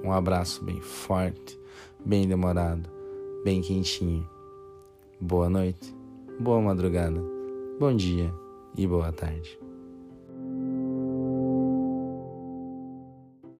[0.02, 1.58] um abraço bem forte,
[2.04, 2.88] bem demorado,
[3.44, 4.28] bem quentinho.
[5.20, 5.94] Boa noite,
[6.38, 7.20] boa madrugada,
[7.78, 8.32] bom dia
[8.76, 9.67] e boa tarde.